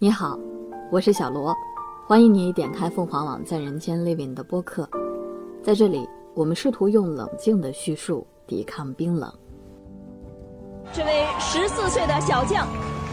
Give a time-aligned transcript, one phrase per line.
[0.00, 0.36] 你好，
[0.90, 1.54] 我是小罗，
[2.04, 4.88] 欢迎你点开凤凰网在人间 Living 的播客。
[5.62, 9.32] 在这里，我们试图用冷静的叙述抵抗冰冷。
[10.92, 12.66] 这位十四岁的小将，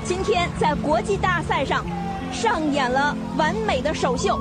[0.03, 1.85] 今天在国际大赛上
[2.33, 4.39] 上演了完美的首秀。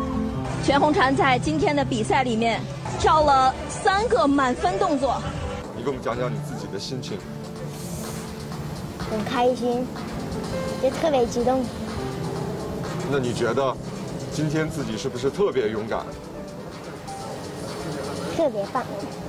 [0.64, 2.58] 全红婵在今天的比赛里面
[2.98, 5.20] 跳了三个满分动作。
[5.76, 7.18] 你给我们讲讲你自己的心情。
[9.10, 9.86] 很开心，
[10.82, 11.62] 也特别激动。
[13.12, 13.76] 那你觉得
[14.30, 16.06] 今天自己是不是特别勇敢？
[18.36, 18.84] 特别棒。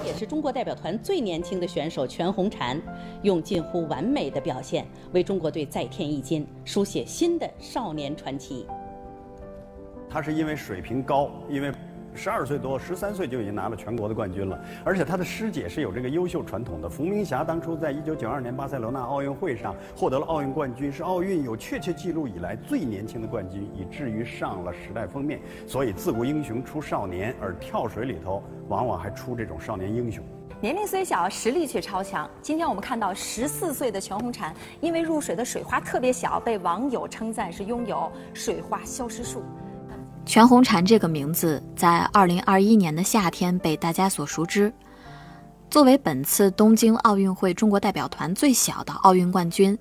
[0.06, 2.80] 也是中国代表团最年轻的选手全红婵，
[3.24, 8.68] 用近乎完美的表现为中国队再添一金，书写新的少年传奇。
[10.10, 11.72] 他是因为水平高，因为。
[12.14, 16.90] 十二岁多，十三岁就已经拿了全国的冠军了，而且他的师姐是有这个优秀传统的。
[16.90, 25.40] 伏明霞当初在一九九二年巴塞罗那奥运会上获得了奥运冠军，是奥运有确切记录以来最年轻的冠军，以至于上了《时代》封面。
[25.66, 30.24] 所以自古英雄出少年，而跳水里头往往还出这种少年英雄。
[30.60, 32.30] 年龄虽小，实力却超强。
[32.40, 39.42] 今天我们看到十四岁的全红婵，因为入水的水花特别小，被网友称赞是拥有水花消失术。
[40.26, 44.72] 全红婵这个名字在二零二一年的夏天被大家所熟知。
[45.70, 49.78] 作为本次东京奥运会中国代表团最小的奥运冠军，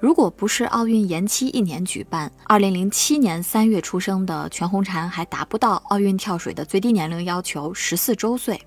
[0.00, 8.60] 如果不是奥运延期一年举办二零零七年三月出生的全红婵还达不到奥运跳水的最低年龄要求十四周岁。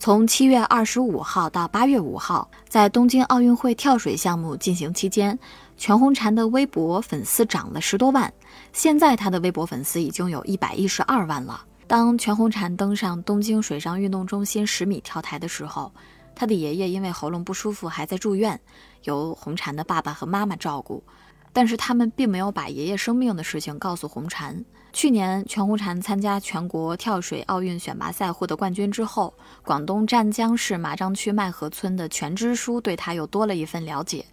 [0.00, 5.38] 从七月二十五号到八月五号，在东京奥运会跳水项目进行期间。
[5.76, 8.32] 全红婵的微博粉丝涨了十多万，
[8.72, 11.66] 现在她的微博粉丝已经有一百一十二万了。
[11.86, 15.92] 当全红婵登上东京水上运动中心十米跳台的时候，
[16.34, 18.58] 她的爷爷因为喉咙不舒服还在住院，
[19.04, 21.04] 由红婵的爸爸和妈妈照顾。
[21.52, 24.64] 但是他们并没有把爷爷生病的事情告诉红婵。
[24.92, 29.32] 去年全红婵参加全国跳水奥运选拔赛获得冠军之后，
[29.64, 34.24] 广东湛江市麻章区麦河村的全支书对她又多了一份了解。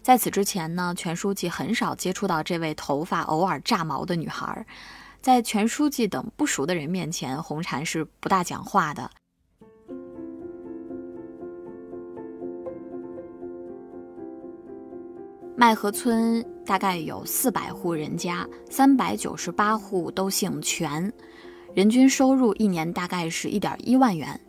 [0.00, 4.64] 在此之前呢，全书记很少接触到这位头发偶尔炸毛的女孩，
[5.20, 9.10] 在全书记等不熟的人面前，红婵是不大讲话的。
[15.56, 21.12] 麦河村大概有四百户人家，三百九十八户都姓全，
[21.74, 24.40] 人均收入一年大概是一点一万元，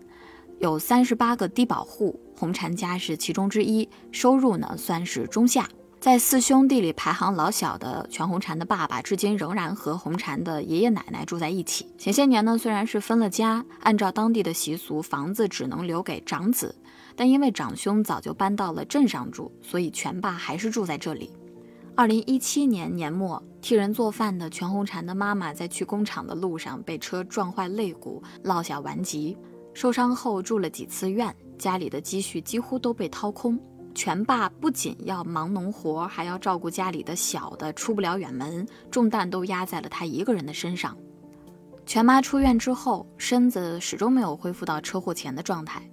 [0.60, 2.20] 有三十八个低保户。
[2.38, 5.68] 红婵家是其中之一，收入呢算是中下。
[6.00, 11.88] 在四兄弟里排行老小的全红婵的爸爸，至今仍然和红婵的爷爷奶奶住在一起。
[11.98, 16.76] 前些年呢，虽然是分了家，按照当地的习俗，房子只能留给长子，
[17.16, 21.32] 但因为长兄早就搬到了镇上住，所以全爸还是住在这里。
[21.98, 29.38] 二零一七年年末，替人做饭的全红婵的妈妈在去工厂的路上被车撞坏肋骨，落下顽疾，
[29.74, 31.34] 受伤后住了几次院。
[31.58, 33.58] 家里的积蓄几乎都被掏空，
[33.94, 40.98] 全爸不仅要忙农活，还要照顾家里的小的，出不了远门，重担都压在了他一个人的身上。
[41.86, 45.90] 全妈出院之后，身子始终没有恢复到车祸前的状态，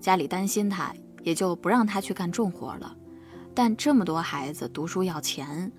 [0.00, 0.92] 家里担心他，
[1.22, 2.94] 也就不让他去干重活了。
[3.56, 5.72] 但这么多孩子读书要钱，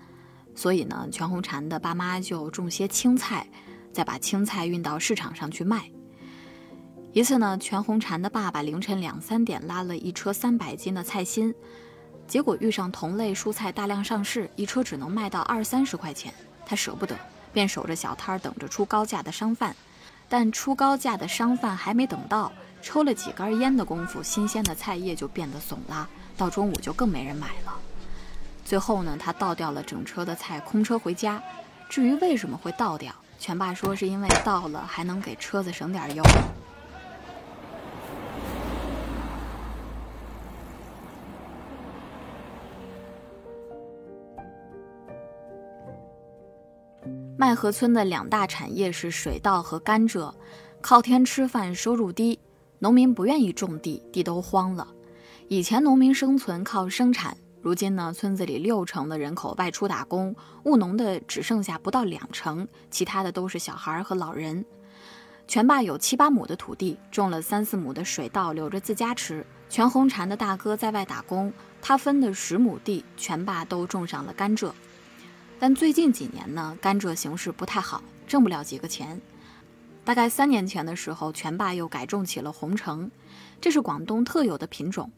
[0.52, 3.46] 所以呢，全红婵的爸妈就种些青菜，
[3.92, 5.88] 再把青菜运到市场上去卖。
[7.12, 11.54] 一次呢，全红婵的爸爸凌晨两三点拉了一车三百斤的菜心，
[12.26, 16.34] 结果遇上同类蔬菜大量上市，一车只能卖到二三十块钱，
[16.66, 17.16] 他舍不得，
[17.52, 19.76] 便守着小摊儿等着出高价的商贩。
[20.28, 22.52] 但出高价的商贩还没等到，
[22.82, 27.74] 抽了几根烟的功夫，新鲜的菜叶就变得怂了，到中午就更没人买了。
[28.64, 31.42] 最后呢，他倒掉了整车的菜，空车回家。
[31.90, 36.22] 至于为什么会倒掉，全爸说是因为倒了还能给车子省点油。
[47.38, 50.34] 麦河村的两大产业是水稻和甘蔗，
[50.82, 52.38] 靠天吃饭，收入低，
[52.80, 54.86] 农民不愿意种地，地都荒了。
[55.50, 64.62] 以前农民生存靠生产，如今呢，村子里六成的人口外出打工，务农的只剩下不到两成，其他的都是小孩和老人。
[65.46, 69.46] 全爸有七八亩的土地，种了三四亩的水稻，留着自家吃。
[69.70, 71.50] 全红婵的大哥在外打工，
[71.80, 74.70] 他分的十亩地，全爸都种上了甘蔗。
[75.58, 79.18] 但最近几年呢，甘蔗形势不太好，挣不了几个钱。
[80.04, 83.10] 大概三年前的时候，全爸又改种起了红橙，
[83.62, 85.10] 这是广东特有的品种。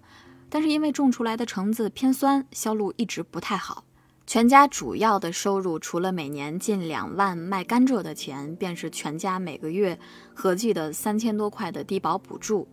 [0.50, 3.84] 但是因为种出来的橙子偏酸，销路一直不太好。
[4.26, 9.98] 全家主要的收入除了每年近两万卖甘蔗的钱，便是全家每个月
[10.34, 12.68] 合计的三千多块的低保补助。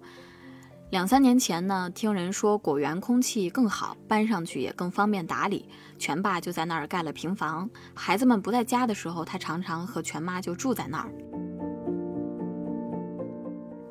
[0.91, 5.67] 两三年前呢，听人说果园空气更好，搬上去也更方便打理，
[5.99, 7.69] 全爸就在那儿盖了平房。
[7.93, 11.11] 孩子们不在家的时候，他常常和全妈就住在那儿。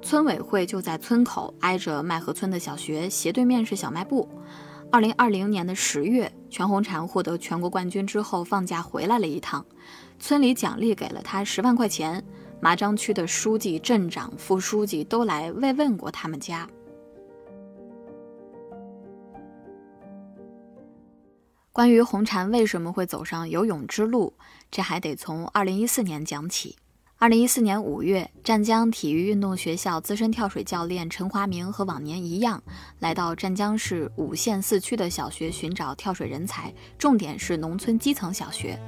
[0.07, 4.29] 村委会就在村口，挨着麦河村的小学，斜对面是小卖部。
[4.89, 9.67] 二零二零年的十月，全红婵获得全国冠军之后，放假回来了一趟，
[10.21, 12.25] 村里奖励给了他十万块钱。
[12.61, 16.69] 麻章区的书记、镇长、副书记都来慰问过他们家。
[21.73, 24.33] 关于红婵为什么会走上游泳之路，
[24.71, 26.77] 这还得从二零一四年讲起。
[27.19, 32.63] 二零一四年五月，湛江体育运动学校资深跳水教练陈华明和往年一样，
[32.99, 38.79] 来到湛江市五县四区的小学寻找跳水人才，重点是农村基层小学。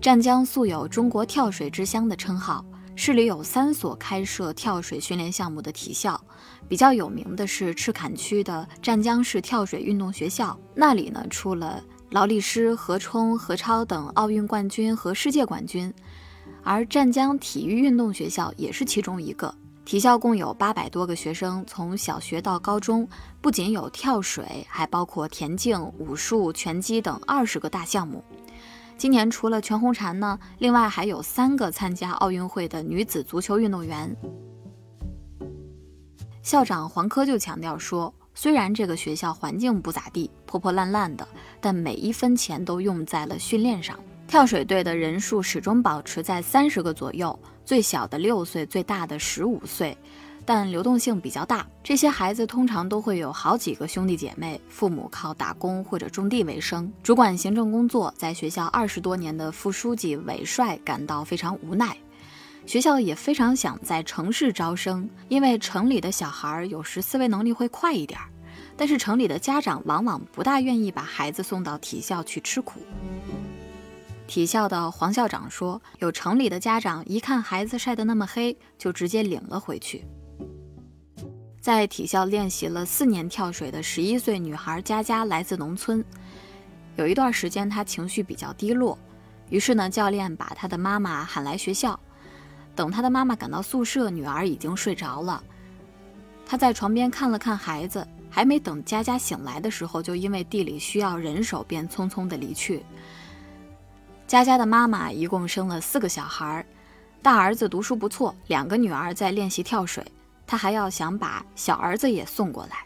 [0.00, 6.20] 湛江素有“中国跳水之乡”的称号，市里有三所开设跳水训练项目的体校，
[6.68, 15.92] 比较有名的是赤坎区的湛江市跳水运动学校，那里呢出了劳力士、何冲、何超等奥运冠军和世界冠军。
[16.66, 19.54] 而湛江体育运动学校也是其中一个。
[19.84, 23.08] 体校共有八百多个学生，从小学到高中，
[23.40, 28.24] 不仅有跳水，还包括田径、武术、拳击等二十个大项目。
[28.98, 34.16] 今年除了全红婵呢，另外还有三个参加奥运会的女子足球运动员。
[36.42, 41.28] 校长黄科就强调说，虽然这个学校环境不咋地，破破烂烂的，
[41.60, 43.96] 但每一分钱都用在了训练上。
[44.26, 49.96] 跳水队的人数始终保持在三十个左右，最小的六岁，最大的十五岁，
[50.44, 51.64] 但流动性比较大。
[51.82, 56.92] 这些孩子通常都会有好几个兄弟姐妹，父母靠打工或者种地为生。
[57.04, 61.96] 主管行政工作，在学校二十多年的副书记韦帅感到非常无奈。
[62.66, 68.26] 学校也非常想在城市招生，因为城里的小孩有时思维能力会快一点儿，
[68.76, 72.80] 但是城里的家长往往不大愿意把孩子送到体校去吃苦。
[74.26, 80.04] 体校的黄校长说：“有城里的家长一看孩子晒得那么黑，就直接领了回去。”
[81.60, 86.04] 在体校练习了四年跳水的十一岁女孩佳佳来自农村，
[86.96, 88.98] 有一段时间她情绪比较低落，
[89.48, 91.98] 于是呢，教练把她的妈妈喊来学校。
[92.74, 95.42] 等她的妈妈赶到宿舍，女儿已经睡着了。
[96.44, 102.84] 她在床边看了看孩子，还没等佳佳醒来的时候，就因为地里需要人手，便匆匆的离去。
[104.26, 106.66] 佳佳的妈妈一共生了四个小孩，
[107.22, 110.04] 大儿子读书不错，两个女儿在练习跳水，
[110.44, 112.84] 她还要想把小儿子也送过来。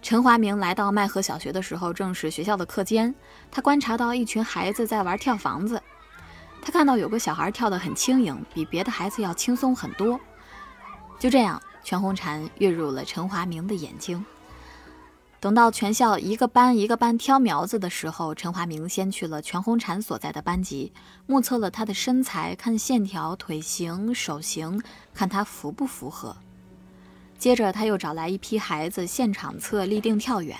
[0.00, 3.14] 陈华明来到麦河小学的时候，正是学校的课间，
[3.50, 5.82] 他观察到一群孩子在玩跳房子，
[6.62, 10.18] 他看到有个小孩跳得很轻盈，比别的孩子要轻松很多。
[11.18, 14.24] 就这样，全红婵跃入了陈华明的眼睛。
[15.46, 20.92] 等到全校一个班一个班挑苗子的时候，陈华明先去了全红婵所在的班级，
[21.28, 24.82] 目测了她的身材，看线条、腿型、手型，
[25.14, 26.36] 看她符不符合。
[27.38, 30.58] 接着他又找来一批孩子现场测立定跳远。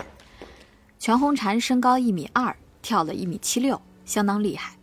[0.97, 4.77] 全红婵身高一米二，跳了一米七六，相当厉害。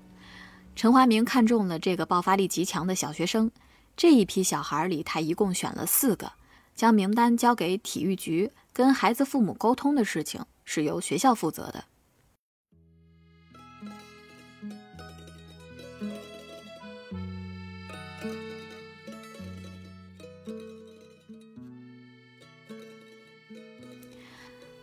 [0.77, 3.51] 陈华明看中了这个爆发力极强的小学生，
[3.97, 6.33] 这一批小孩里，他一共选了四个，
[6.75, 8.53] 将名单交给体育局。
[8.73, 11.85] 跟孩子父母沟通的事情是由学校负责的。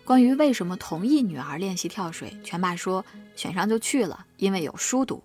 [0.06, 3.06] 关于为什么同意女儿练习跳水，全爸说
[3.36, 5.22] 选上就去了，因为有书读。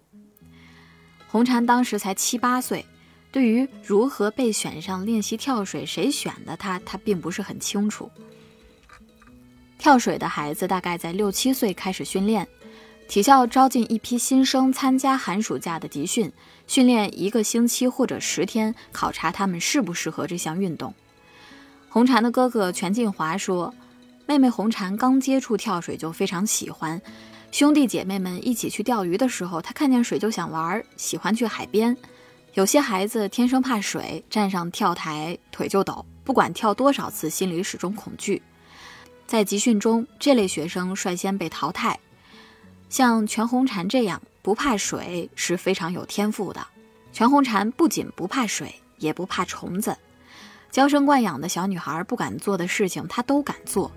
[1.29, 2.85] 红婵当时才七八岁，
[3.37, 8.11] 对于如何被选上练习跳水，谁选的他他并不是很清楚。
[9.77, 12.49] 跳水的孩子大概在六七岁开始训练，
[13.07, 16.33] 体校招进一批新生参加寒暑假的集训，
[16.67, 20.95] 训练一个星期或者十天，考察他们适不适合这项运动。
[21.91, 23.75] 红婵的哥哥全进华说，
[24.25, 27.03] 妹妹红婵刚接触跳水就非常喜欢，
[27.53, 31.95] 兄弟姐妹们一起去钓鱼的时候，他看见水就想玩，喜欢去海边。
[32.57, 38.41] 有些孩子天生怕水，站上跳台腿就抖，不管跳多少次，心里始终恐惧。
[39.27, 42.01] 在集训中，这类学生率先被淘汰。
[42.89, 46.67] 像全红婵这样不怕水是非常有天赋的。
[47.13, 49.95] 全红婵不仅不怕水，也不怕虫子，
[50.71, 53.93] 娇生惯养的小女孩不敢做的事情，她都敢做。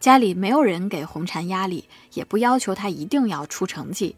[0.00, 4.16] 家里没有人给红婵压力，也不要求她一定要出成绩。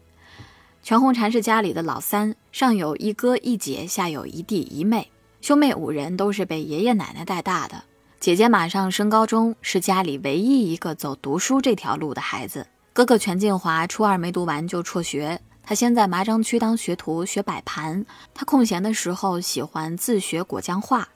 [0.81, 5.11] 全红婵是家里的老三，上有一哥一姐，下有一弟一妹，
[5.41, 7.83] 兄妹五人都是被爷爷奶奶带大的。
[8.21, 12.65] 姐姐马上升高中，是家里唯一一个走读书这条路的孩子。
[12.93, 18.05] 哥哥全进华初二没读完就辍学，他先在麻章区当学徒学摆盘。
[18.33, 21.09] 他空闲的时候喜欢自学果酱画，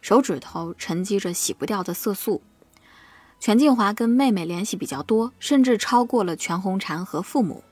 [0.00, 2.40] 手指头沉积着洗不掉的色素。
[3.44, 7.62] 全进华跟妹妹联系比较多，甚至超过了全红婵和父母。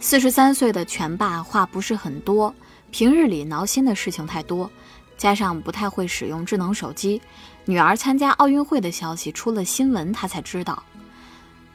[0.00, 2.54] 四十三岁的全爸话不是很多，
[2.90, 4.70] 平日里挠心的事情太多，
[5.18, 7.20] 加上不太会使用智能手机，
[7.66, 10.82] 女儿参加奥运会的消息出了新闻，他才知道。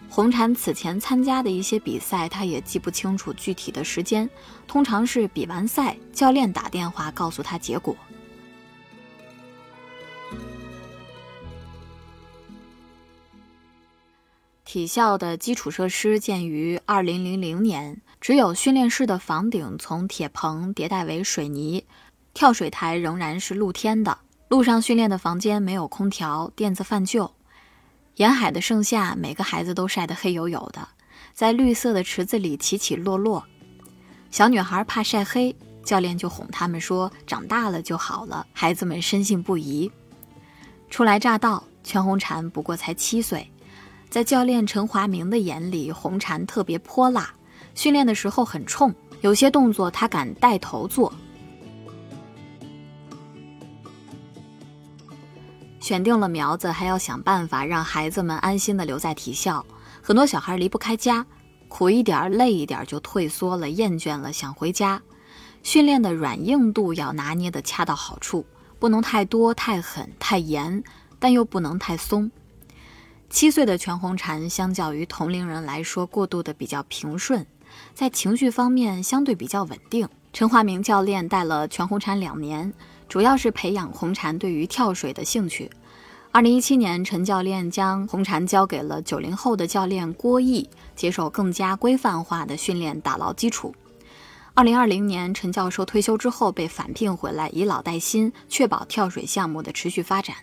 [0.09, 4.27] 红婵此前参加的一些比赛，他也记不清楚具体的时间，
[4.65, 7.95] 通常是比完赛，教练打电话告诉他结果。
[14.69, 21.83] 体校的基础设施建于二零零零年，只有训练室的房顶从铁棚迭代为水泥，
[22.35, 24.19] 跳水台仍然是露天的。
[24.47, 27.33] 路上训练的房间没有空调，垫子泛旧。
[28.17, 30.87] 沿海的盛夏，每个孩子都晒得黑黝黝的，
[31.33, 33.43] 在绿色的池子里起起落落。
[34.29, 39.91] 小女孩怕晒黑，教练就哄他们说：“长大了就好了。”孩子们深信不疑。
[40.91, 43.51] 初来乍到，全红婵不过才七岁，
[44.09, 47.31] 在教练陈华明的眼里，红婵特别泼辣，
[47.75, 51.13] 训练的时候很冲，有些动作她敢带头做。
[55.79, 59.63] 选定了苗子，还要想办法让孩子们安心的留在体校。
[60.01, 61.25] 很多小孩离不开家，
[61.67, 65.01] 苦一点、累一点就退缩了、厌倦了，想回家。
[65.61, 68.45] 训练的软硬度要拿捏的恰到好处，
[68.79, 70.83] 不能太多、太狠、太严，
[71.19, 72.31] 但又不能太松。
[73.29, 77.45] 七岁的全红婵相较于同龄人来说，过渡的比较平顺，
[77.93, 80.09] 在情绪方面相对比较稳定。
[80.33, 82.73] 陈华明教练带了全红婵两年。
[83.07, 85.71] 主要是培养红婵对于跳水的兴趣。
[86.31, 93.73] 二零一七年，陈教练将红婵交给了九零后的教练郭毅，接受更加规范化的训练，打牢基础。
[94.53, 100.35] 二零二零年，陈教授退休之后被返聘回来，以老带新，确保跳水项目的持续发展。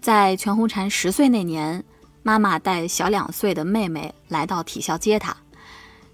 [0.00, 1.84] 在全红婵十岁那年，
[2.22, 5.36] 妈妈带小两岁的妹妹来到体校接她。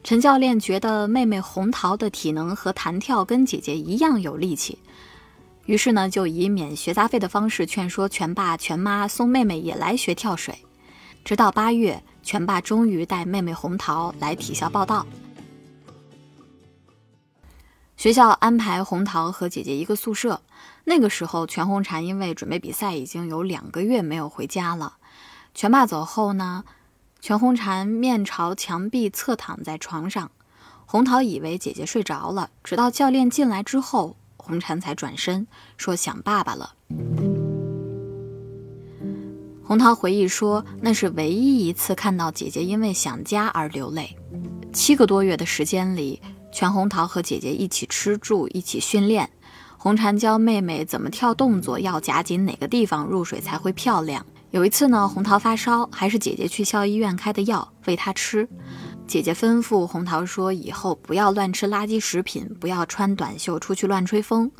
[0.04, 4.78] 陈教练觉得妹妹红桃的体能和弹跳跟姐姐一样有力气。
[5.64, 10.56] 于是呢，就以免学杂费的方式劝说全爸全妈送妹妹也来学跳水。
[11.24, 15.04] 直到八月，全爸终于带妹妹红桃来体校报道。
[17.96, 20.40] 学校安排红桃和姐姐一个宿舍。
[20.84, 24.98] 那个时候，全红婵因为准备比赛，已经有两个月没有回家了。
[25.56, 26.64] 全爸走后呢，
[27.18, 30.30] 全红婵面朝墙壁侧躺在床上。
[30.84, 34.16] 红桃以为姐姐睡着了，直到教练进来之后。
[34.36, 35.46] 红婵才转身
[35.78, 36.74] 说想爸爸了。
[39.64, 44.14] 红桃回忆说，那是唯一一次看到姐姐因为想家而流泪。
[44.74, 46.20] 七个多月的时间里，
[46.52, 49.30] 全红桃和姐姐一起吃住，一起训练。
[49.78, 54.24] 红婵教妹妹怎么跳动作，要夹紧哪个地方入水才会漂亮。
[54.56, 58.48] 有一次呢，红桃发烧，还是姐姐去校医院开的药喂她吃。
[59.06, 64.50] 姐姐吩咐红桃说：“以后不要乱吃垃圾食品，不要穿短袖出去乱吹风。”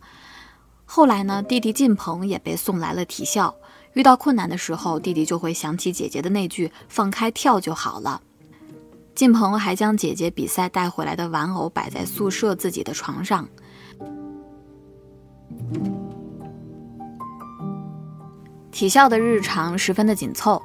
[0.85, 3.55] 后来呢，弟弟进鹏也被送来了体校。
[3.95, 8.21] 遇到困难的时候，弟弟就会想起姐姐的那句“放开跳就好了”。
[9.17, 13.49] 进鹏还将姐姐比赛带回来的玩偶摆在宿舍自己的床上。
[18.77, 20.61] 体校的日常十分的紧凑。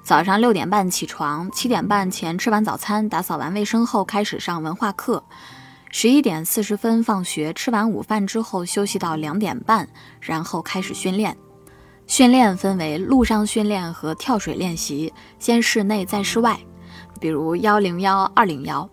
[0.00, 5.24] 早上六点半起床，七点半前吃完早餐，打扫完卫生后开始上文化课。
[5.90, 9.88] 十一点四十分放学，吃完午饭之后休息到两点半，
[10.20, 11.36] 然后开始训练。
[12.06, 16.56] 训练分为陆上训练和跳水练习，先室内再室外。
[17.20, 18.88] 比如幺零幺、二零幺，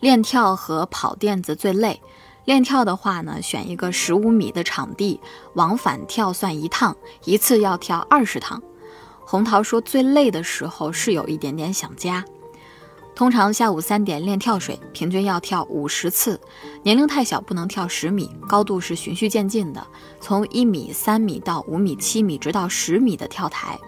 [0.00, 2.02] 练跳和跑垫子最累。
[2.48, 5.20] 练跳的话呢，选一个十五米的场地，
[5.52, 8.62] 往返跳算一趟，一次要跳二十趟。
[9.20, 12.24] 红桃说：“最累的时候是有一点点想家。
[13.14, 16.40] 通常下午三点练跳水，平均要跳五十次。
[16.82, 19.86] 年龄太小不能跳十米，高度是循序渐进的，
[20.18, 23.78] 从一米、三米到五米、七米，直到十米的跳台。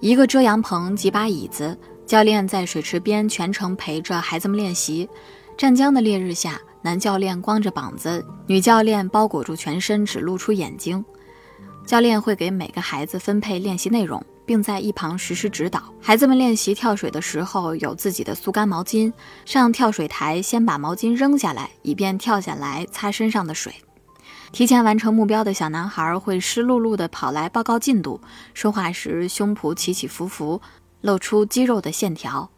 [0.00, 5.08] 一个遮阳棚，几把椅子，教练在水池边全程陪着孩子们练习。
[5.56, 11.02] 湛江的烈日下，男教练光着膀子，女教练包裹住全身，只露出眼睛。”
[11.86, 15.82] 教练会给每个孩子分配练习内容，并在一旁实时指导。
[15.98, 19.10] 孩子们练习跳水的时候有自己的速干毛巾，
[19.46, 23.74] 上跳水台先把毛巾扔下来，以便跳下来擦身上的水。
[24.52, 28.20] 提前完成目标的小男孩会湿漉漉地跑来报告进度，
[28.52, 30.60] 说话时胸脯起起伏伏，
[31.00, 32.50] 露出肌肉的线条。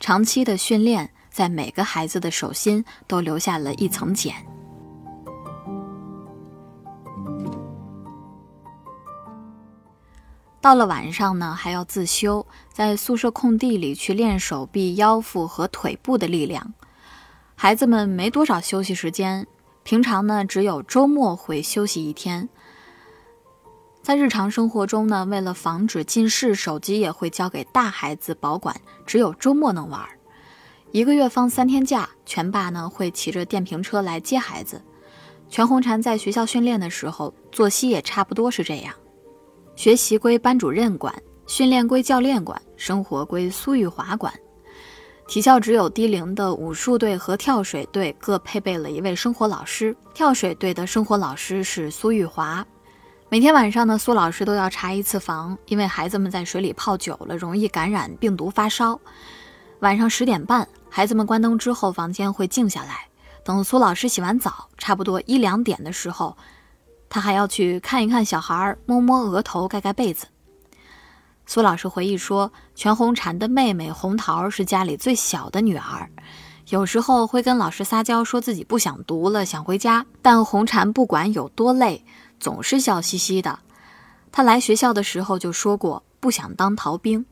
[0.00, 4.34] 长期的训练在每个孩子的手心都留下了一层茧。
[10.60, 16.72] 到了晚上呢，还要自修，在宿舍空地里去练手臂、腰腹和腿部的力量。
[17.56, 19.44] 孩子们没多少休息时间，
[19.82, 22.48] 平常呢只有周末会休息一天。
[24.02, 30.08] 在日常生活中呢，为了防止近视，手机也会交给大孩子保管，只有周末能玩。
[30.92, 34.80] 一个月放三天假，全爸呢会骑着电瓶车来接孩子。
[35.48, 38.94] 全红婵在学校训练的时候，作息也差不多是这样。
[39.74, 41.14] 学习归班主任管，
[41.46, 44.30] 训练归教练管，生活归苏玉华管。
[45.26, 49.96] 体校只有低龄的武术队和跳水队各配备了一位生活老师。
[50.12, 52.62] 跳水队的生活老师是苏玉华。
[53.30, 59.00] 每天晚上呢，苏老师都要查一次房，因为孩子们在水里泡久了，容易感染病毒发烧。
[59.80, 63.06] 晚上十点半，孩子们关灯之后，房间会静下来。
[63.42, 66.36] 等苏老师洗完澡，差不多一两点的时候。
[67.08, 70.26] 他还要去看一看小孩，摸摸额头，盖盖被子。
[71.46, 76.10] 苏老师回忆说，全红婵的妹妹红桃是家里最小的女儿，
[76.68, 80.04] 有时候会跟老师撒娇，说自己不想读了，想回家。
[80.20, 82.04] 但红婵不管有多累，
[82.38, 83.60] 总是笑嘻嘻的。
[84.30, 87.24] 她来学校的时候就说过，不想当逃兵。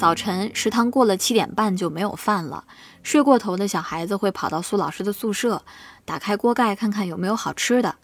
[0.00, 2.64] 早晨食堂过了七点半就没有饭了，
[3.02, 5.62] 睡过头的小孩子会跑到苏老师的宿舍，
[6.06, 7.96] 打开锅盖看看有没有好吃的。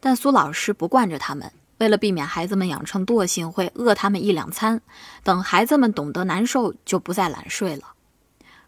[0.00, 4.80] 但苏老师不惯着他们，为了避免孩子们养成惰性，会饿他们一两餐。
[5.22, 7.82] 等孩子们懂得难受，就不再懒睡了。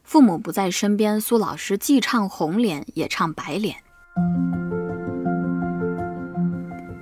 [0.02, 3.76] 父母不在身边，苏老师既唱红脸，也唱白脸。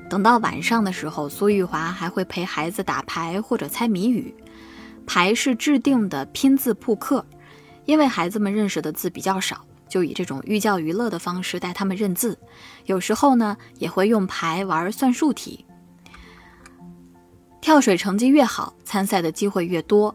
[0.08, 4.32] 等到晚上的时候，苏玉华还会陪孩子打牌或者猜谜语。
[5.06, 7.24] 牌是制定的拼字扑克，
[7.84, 12.38] 因为孩子们认识的字比较少，就以这种寓教于乐的方式带他们认字。
[12.86, 15.64] 有时候呢，也会用牌玩算术题。
[17.60, 20.14] 跳水成绩越好，参赛的机会越多，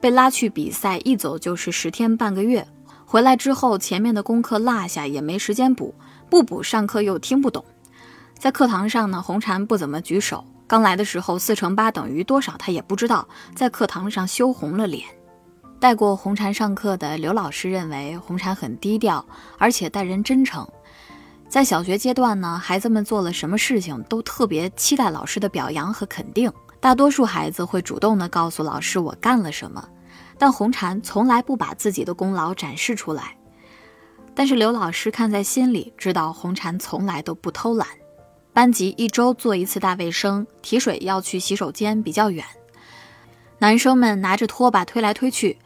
[0.00, 2.66] 被拉去比赛，一走就是十天半个月。
[3.06, 5.94] 回来之后，前面的功课落下也没时间补，
[6.28, 7.64] 不补上课又听不懂。
[8.38, 10.44] 在课堂上呢，红婵不怎么举手。
[10.66, 15.04] 刚来的时候，四乘八等于多少，他也不知道，在课堂上羞红了脸。
[15.78, 19.24] 带过红婵上课的刘老师认为，红婵很低调，
[19.58, 20.66] 而且待人真诚。
[21.46, 26.50] 在小学阶段呢，孩子们做了什么事情都特别期待老师的表扬和肯定。
[26.80, 29.86] 大多数孩子会主动的告诉老师我干了什么，
[30.38, 33.36] 但红婵从来不把自己的功劳展示出来。
[34.34, 37.86] 但是刘老师看在心里，知道红婵从来都不偷懒。
[38.54, 42.46] 班级一周做一次大卫生，提水要去洗手间比较远，
[43.58, 45.58] 男生们拿着拖把推来推去，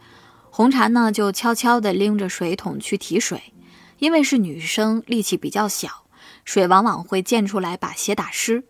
[0.49, 3.53] 红茶呢就悄悄地拎着水桶去提水，
[3.99, 6.05] 因为是女生，力气比较小，
[6.43, 8.63] 水往往会溅出来把鞋打湿，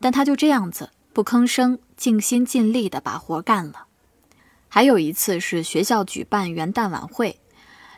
[0.00, 3.88] 但她就这样子不吭声，尽心尽力地把活干了。
[4.68, 7.38] 还有一次是学校举办元旦晚会，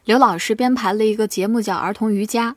[0.04, 2.56] 刘老师编排了一个节目叫儿童瑜伽。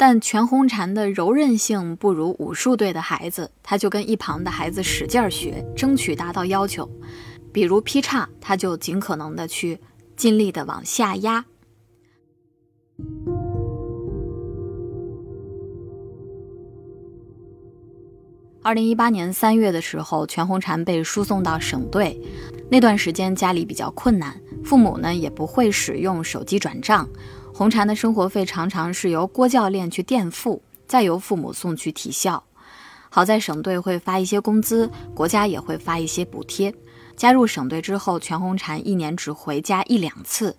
[0.00, 6.90] 但全红婵的柔韧性不如武术队的孩子，他就跟一旁的孩子使劲学，争取达到要求。
[7.52, 9.78] 比如劈叉，他就尽可能的去
[10.16, 11.44] 尽力的往下压。
[18.62, 22.18] 二零一八年三月的时候，全红婵被输送到省队，
[22.70, 27.06] 那段时间家里比较困难，父母呢也不会使用手机转账。
[27.60, 32.42] 红婵的生活费常常是由郭教练去垫付，再由父母送去体校。
[33.10, 36.74] 好在省队会发一些工资，国家也会发一些补贴。
[37.16, 40.56] 加入省队之后，全红婵一年只回家一两次。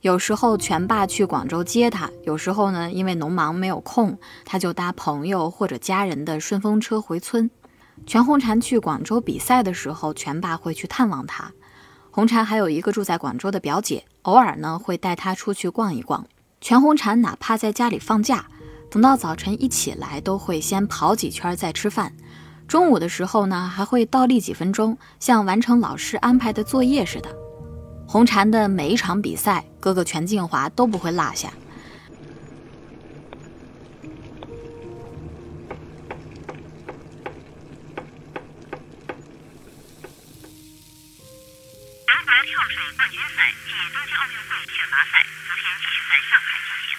[0.00, 7.50] 有时候全爸去广州接她，有时候呢因为农忙没有空，他就搭朋友或者家人的顺风车回村。
[8.06, 11.52] 全红婵去广州比赛的时候，全爸会去探望她。
[12.10, 16.26] 红婵还有一个住在广州的表姐，偶尔呢会带他出去逛一逛。
[16.60, 18.46] 全红婵哪怕在家里放假，
[18.90, 22.12] 等到早晨一起来，都会先跑几圈再吃饭。
[22.68, 27.34] 中午的时候呢，还会倒立几分钟，像完成老师安排的作业似的。
[28.06, 31.52] 红婵的每一场比赛，哥哥全静华都不会落下。
[42.96, 46.98] 冠军赛暨东京奥运会选拔赛昨天继续在上海进行，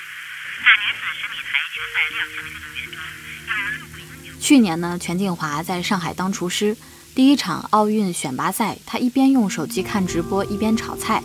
[0.64, 6.78] 在女子十米台决赛亮相的运动员中，去年呢，全进华在上海当厨师。
[7.14, 11.22] 第一场奥运选拔赛，他一边用手机看直播，一边炒菜。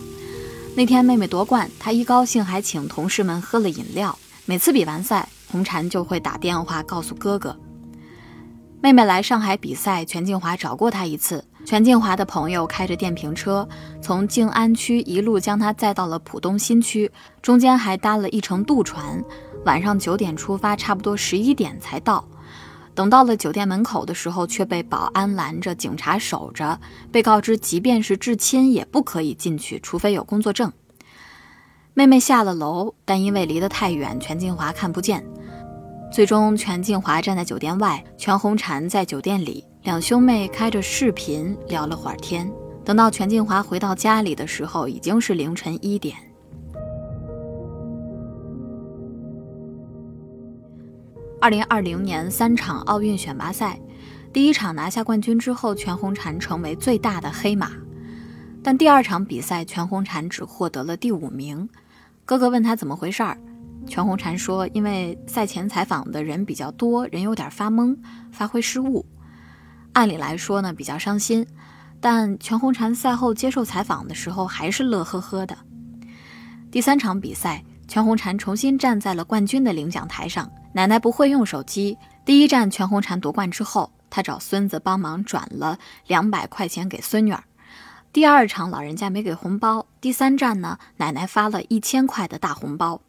[0.74, 4.18] 那天妹妹夺冠，他一高兴还请同事们喝了饮料。
[4.46, 7.56] 每次比完赛，红婵就会打电话告诉哥哥，
[8.82, 11.44] 妹妹来上海比赛，全进华找过她一次。
[11.66, 13.68] 全静华的朋友开着电瓶车，
[14.00, 17.10] 从静安区一路将她载到了浦东新区，
[17.42, 19.22] 中间还搭了一程渡船。
[19.64, 22.24] 晚上九点出发，差不多十一点才到。
[22.94, 26.78] 等到了酒店门口的时候，却被保安拦着，警察守着，
[27.10, 30.72] 被告知即便是至亲也不可以进去，除非有工作证。
[31.94, 35.26] 妹妹下了楼，但因为离得太远，全静华看不见。
[36.12, 42.52] 最终，全静华站在酒店外，全红婵在酒店里，两兄妹开着视频聊了会儿天。
[42.84, 46.16] 等到全静华回到家里的时候，已经是凌晨一点。
[51.40, 53.78] 二零二零年三场奥运选拔赛，
[54.32, 57.70] 第一场拿下冠军之后，全红婵成为最大的黑马。
[58.64, 61.68] 但第二场比赛，全红婵只获得了第五名。
[62.24, 63.38] 哥哥问他怎么回事儿，
[63.86, 67.96] 全红婵说：“因为赛前采访的人比较多，人有点发懵，
[68.32, 69.06] 发挥失误。
[69.96, 71.46] 按理来说呢，比较伤心。
[72.02, 75.56] 但全红婵赛后接受采访的时候，还是乐呵呵的。”
[76.70, 80.50] 第三场比赛，全红婵重新站在了冠军的领奖台上。
[80.74, 81.96] 奶奶不会用手机。
[82.26, 87.42] 第一站全红婵夺冠之后，她找孙子帮忙转了两百块钱给孙女儿。
[88.12, 89.86] 第二场老人家没给红包。
[90.02, 93.00] 第三站呢，奶奶发了一千块的大红包。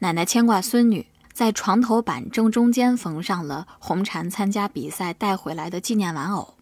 [0.00, 6.54] 奶奶牵挂孙女，在床头板正中间缝上了红婵参加比赛带回来的纪念玩偶。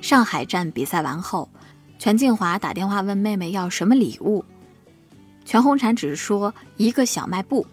[0.00, 1.48] 上海站比赛完后。
[1.98, 4.44] 全静华打电话问妹妹要什么礼物，
[5.46, 7.66] 全红婵只是说一个小卖部。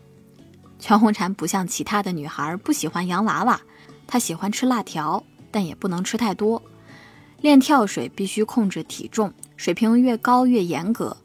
[0.79, 3.59] 全红婵不像其他的女孩，不喜欢洋娃娃，
[4.07, 6.59] 她喜欢吃辣条，但也不能吃太多。
[7.43, 11.17] 练跳水必须控制体重，水平越高越严格。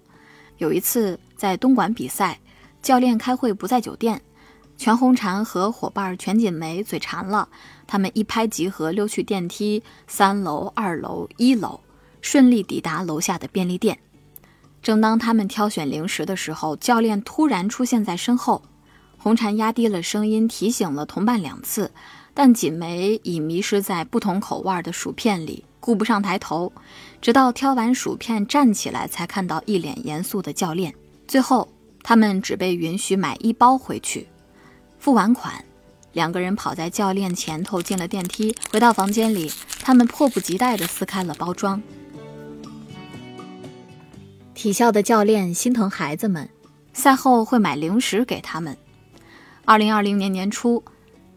[0.57, 2.41] 有一次在东莞比赛，
[2.83, 4.21] 教练开会不在酒店，
[4.77, 7.49] 全红婵和伙伴全锦梅嘴馋了，
[7.87, 11.79] 他们一拍即合，溜去电梯三楼、二楼、一楼。
[12.21, 13.97] 顺利抵达楼下的便利店。
[14.83, 18.65] 正当他们挑选零食的时候，教练突然出现在身后。
[19.19, 21.93] 红婵压低了声音提醒了同伴两次，
[22.35, 26.73] 但锦梅已迷失在不同口味的薯片里，顾不上抬头。
[27.21, 30.95] 直到挑完薯片站起来，才看到一脸严肃的教练。
[31.27, 31.69] 最后，
[32.03, 34.29] 他们只被允许买一包回去。
[34.99, 35.65] 付完款，
[36.13, 38.55] 两个人跑在教练前头进了电梯。
[38.71, 41.83] 回到房间里，他们迫不及待地撕开了包装。
[44.55, 46.49] 体校的教练心疼孩子们，
[46.93, 48.77] 赛后会买零食给他们。
[49.65, 50.83] 二零二零年年初，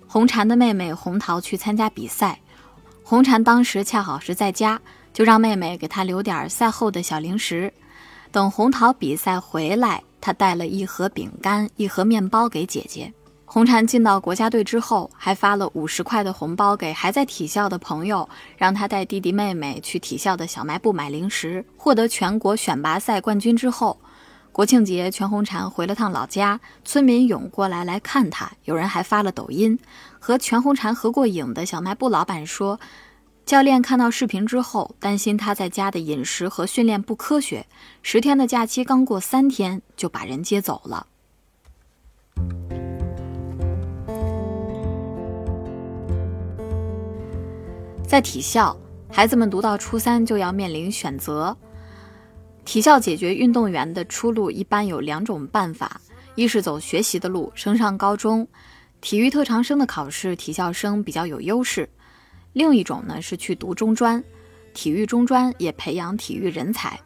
[0.07, 2.39] 红婵的妹妹红桃去参加比赛，
[3.11, 4.79] 红婵当时恰好是在家，
[5.11, 7.73] 就让妹妹给她留点赛后的小零食。
[8.31, 13.11] 等红桃比赛回来，她带了一盒饼干、一盒面包给姐姐。
[13.43, 21.65] 红婵进到国家队之后，还发了五十块的红包给还在体校的朋友，让他带弟弟妹妹去体校的小卖部买零食。
[21.75, 23.99] 获得全国选拔赛冠军之后，
[24.51, 29.79] 国庆节全红婵回了趟老家，村民涌过来来看他，有人还发了抖音。
[30.19, 32.77] 和全红婵合过影的小卖部老板说，
[33.45, 37.65] 教练看到视频之后，担心他在家的饮食和训练不科学，
[38.03, 41.07] 十天的假期刚过三天就把人接走了。
[48.05, 48.75] 在体校，
[49.09, 51.55] 孩子们读到初三就要面临选择。
[52.63, 55.99] 体校解决运动员的出路一般有两种办法：
[56.35, 58.47] 一是走学习的路，升上高中，
[59.01, 61.85] 体育特长生的考试，体校生比较有优势；
[62.53, 64.23] 另一种呢是去读中专，
[64.73, 66.99] 体育中专也培养体育人才。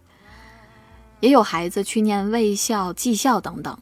[1.22, 3.76] 也有孩子去念卫校、技校等等。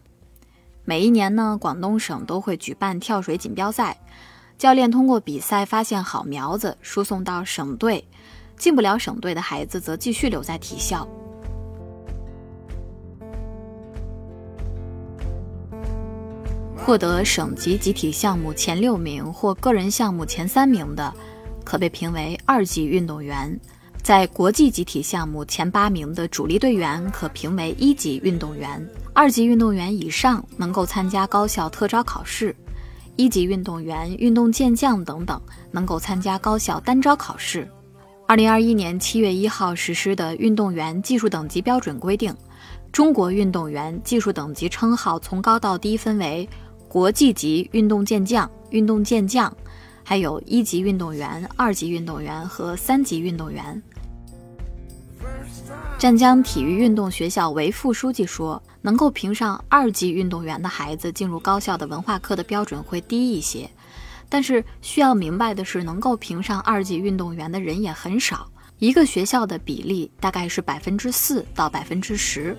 [0.85, 3.99] 每一年呢，广东省都会举办跳水锦标赛。
[4.57, 8.07] 教练通过比赛发现好苗子，输送到省队，
[8.55, 11.05] 进不了省队的孩子则继续留在体校。
[16.85, 21.13] 获得省级集体项目前六名或个人项目前三名的，
[21.63, 23.57] 可被评为二级运动员；
[24.01, 28.85] 在国际集体项目前八名的主力队员，可评为一级运动员。
[29.13, 32.53] 二级运动员以上能够参加高校特招考试。
[33.15, 35.41] 一级运动员、运动健将等等
[35.71, 37.65] 能够参加高校单招考试。
[38.27, 42.35] 二零二一年七月一号实施的《运动员技术等级标准》规定，
[42.91, 46.47] 中国运动员技术等级称号从高到低分为
[46.93, 49.51] 国际级运动健将、运动健将，
[50.03, 53.81] 还有一级运动员、二级运动员和三级运动员。
[55.97, 63.67] 湛江体育运动学校韦副书记说：“能够评上二级运动员的孩子，进入高校的文化课的标准会低一些。
[64.29, 72.55] 但是需要明白的是，能够评上二级运动员的人也很少，一个学校的比例大概是百分之四到百分之十。”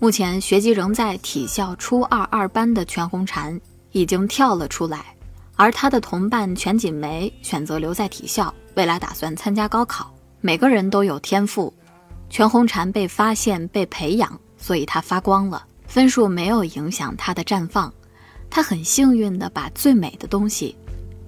[0.00, 5.16] 目前学籍仍在体校初二二班的全红婵已经跳了出来，
[5.56, 10.14] 而他的同伴全锦梅选择留在体校，未来打算参加高考。
[10.40, 11.74] 每个人都有天赋，
[12.30, 15.66] 全红婵被发现、被培养，所以她发光了。
[15.88, 17.92] 分数没有影响她的绽放，
[18.48, 20.76] 她很幸运地把最美的东西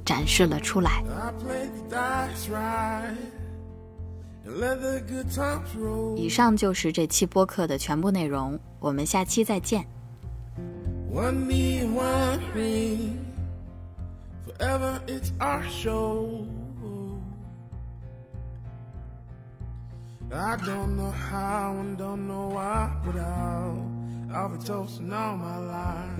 [0.04, 1.02] 展示了出来。
[6.15, 9.85] 以上就是这期播客的全部内容，我们下期再见。
[20.31, 23.87] I don't know how and don't know why, but I'll,
[24.33, 26.19] I'll be toasting all my life.